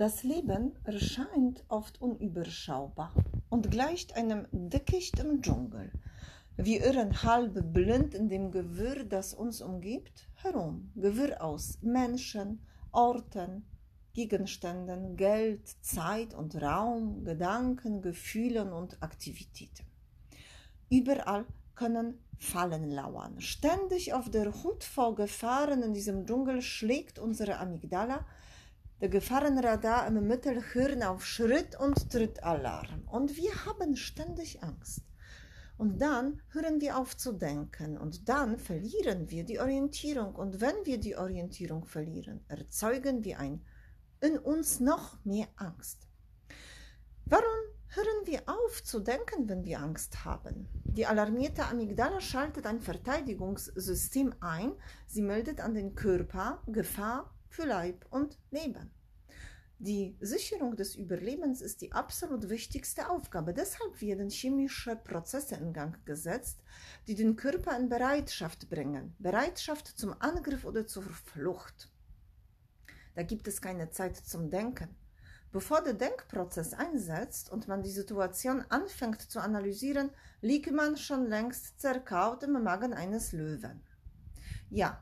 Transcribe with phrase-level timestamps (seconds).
[0.00, 3.12] Das Leben erscheint oft unüberschaubar
[3.50, 5.92] und gleicht einem Dickicht im Dschungel.
[6.56, 10.90] Wir irren halb blind in dem Gewirr, das uns umgibt, herum.
[10.96, 13.66] Gewirr aus Menschen, Orten,
[14.14, 19.84] Gegenständen, Geld, Zeit und Raum, Gedanken, Gefühlen und Aktivitäten.
[20.88, 23.38] Überall können Fallen lauern.
[23.42, 28.24] Ständig auf der Hut vor Gefahren in diesem Dschungel schlägt unsere Amygdala,
[29.00, 33.02] der Gefahrenradar im Mittelhirn auf Schritt und tritt Alarm.
[33.06, 35.02] Und wir haben ständig Angst.
[35.78, 40.34] Und dann hören wir auf zu denken und dann verlieren wir die Orientierung.
[40.34, 43.64] Und wenn wir die Orientierung verlieren, erzeugen wir ein
[44.20, 46.06] in uns noch mehr Angst.
[47.24, 47.46] Warum
[47.86, 50.68] hören wir auf zu denken, wenn wir Angst haben?
[50.84, 54.72] Die alarmierte Amygdala schaltet ein Verteidigungssystem ein.
[55.06, 58.90] Sie meldet an den Körper Gefahr für Leib und Leben.
[59.78, 63.54] Die Sicherung des Überlebens ist die absolut wichtigste Aufgabe.
[63.54, 66.62] Deshalb werden chemische Prozesse in Gang gesetzt,
[67.06, 69.14] die den Körper in Bereitschaft bringen.
[69.18, 71.90] Bereitschaft zum Angriff oder zur Flucht.
[73.14, 74.94] Da gibt es keine Zeit zum Denken.
[75.50, 80.10] Bevor der Denkprozess einsetzt und man die Situation anfängt zu analysieren,
[80.42, 83.82] liegt man schon längst zerkaut im Magen eines Löwen.
[84.68, 85.00] Ja,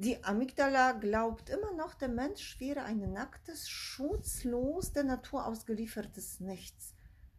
[0.00, 6.94] die Amygdala glaubt immer noch, der Mensch wäre ein nacktes, schutzlos der Natur ausgeliefertes Nichts.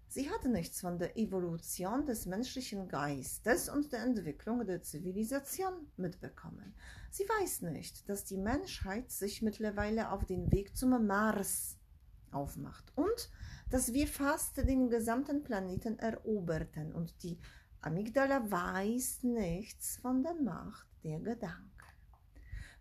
[0.07, 6.75] Sie hat nichts von der Evolution des menschlichen Geistes und der Entwicklung der Zivilisation mitbekommen.
[7.09, 11.79] Sie weiß nicht, dass die Menschheit sich mittlerweile auf den Weg zum Mars
[12.29, 13.31] aufmacht und
[13.71, 17.39] dass wir fast den gesamten Planeten eroberten und die
[17.81, 21.80] Amygdala weiß nichts von der Macht der Gedanken.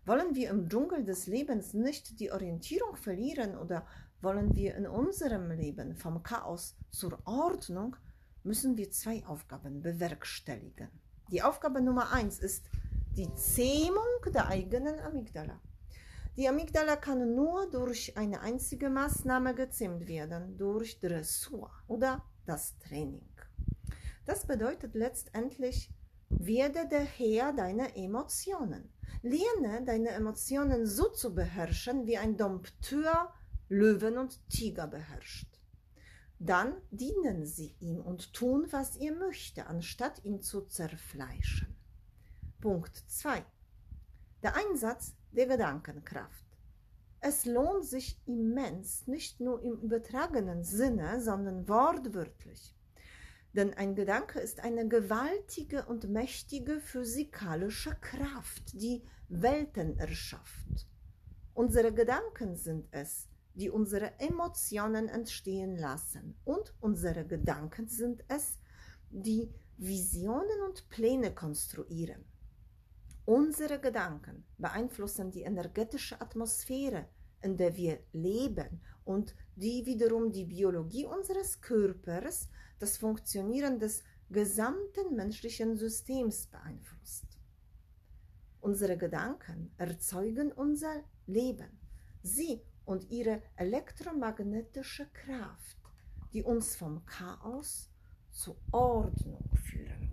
[0.05, 3.85] Wollen wir im Dschungel des Lebens nicht die Orientierung verlieren oder
[4.21, 7.95] wollen wir in unserem Leben vom Chaos zur Ordnung,
[8.43, 10.89] müssen wir zwei Aufgaben bewerkstelligen.
[11.31, 12.65] Die Aufgabe Nummer eins ist
[13.15, 15.59] die Zähmung der eigenen Amygdala.
[16.37, 23.29] Die Amygdala kann nur durch eine einzige Maßnahme gezähmt werden, durch Dressur oder das Training.
[24.25, 25.91] Das bedeutet letztendlich,
[26.39, 28.91] werde der Herr deiner Emotionen.
[29.21, 33.33] Lerne deine Emotionen so zu beherrschen, wie ein Dompteur
[33.69, 35.47] Löwen und Tiger beherrscht.
[36.39, 41.75] Dann dienen sie ihm und tun, was ihr möchte, anstatt ihn zu zerfleischen.
[42.59, 43.45] Punkt 2.
[44.41, 46.45] Der Einsatz der Gedankenkraft.
[47.19, 52.75] Es lohnt sich immens, nicht nur im übertragenen Sinne, sondern wortwörtlich.
[53.53, 60.87] Denn ein Gedanke ist eine gewaltige und mächtige physikalische Kraft, die Welten erschafft.
[61.53, 66.37] Unsere Gedanken sind es, die unsere Emotionen entstehen lassen.
[66.45, 68.57] Und unsere Gedanken sind es,
[69.09, 72.23] die Visionen und Pläne konstruieren.
[73.25, 77.07] Unsere Gedanken beeinflussen die energetische Atmosphäre,
[77.41, 85.15] in der wir leben und die wiederum die Biologie unseres Körpers, das Funktionieren des gesamten
[85.15, 87.25] menschlichen Systems beeinflusst.
[88.61, 91.79] Unsere Gedanken erzeugen unser Leben.
[92.23, 95.77] Sie und ihre elektromagnetische Kraft,
[96.33, 97.89] die uns vom Chaos
[98.31, 100.11] zur Ordnung führen.